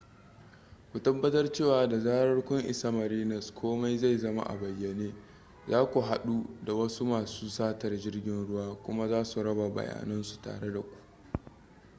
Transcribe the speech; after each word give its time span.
ku 0.89 0.97
tabbatar 0.99 1.51
cewa 1.53 1.89
da 1.89 1.99
zarar 1.99 2.43
kun 2.45 2.63
isa 2.65 2.91
marinas 2.91 3.51
komai 3.53 3.97
zai 3.97 4.17
zama 4.17 4.43
a 4.43 4.55
bayyane 4.59 5.13
za 5.67 5.85
ku 5.91 6.01
haɗu 6.01 6.45
da 6.65 6.73
wasu 6.73 7.05
masu 7.05 7.49
satar 7.49 7.95
jirgin 7.97 8.47
ruwa 8.47 8.75
kuma 8.83 9.07
za 9.09 9.23
su 9.23 9.43
raba 9.43 9.69
bayanansu 9.69 10.41
tare 10.41 10.71
da 10.73 10.79
ku 10.81 10.95